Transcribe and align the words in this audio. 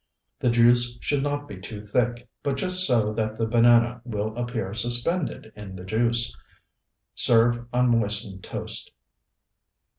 The 0.39 0.49
juice 0.49 0.97
should 0.99 1.21
not 1.21 1.47
be 1.47 1.61
too 1.61 1.79
thick, 1.79 2.27
but 2.41 2.57
just 2.57 2.87
so 2.87 3.13
that 3.13 3.37
the 3.37 3.45
banana 3.45 4.01
will 4.03 4.35
appear 4.35 4.73
suspended 4.73 5.53
in 5.55 5.75
the 5.75 5.83
juice. 5.85 6.35
Serve 7.13 7.67
on 7.71 7.91
moistened 7.91 8.41
toast. 8.43 8.91